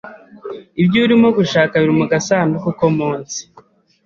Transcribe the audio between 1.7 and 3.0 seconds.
biri mu gasanduku ko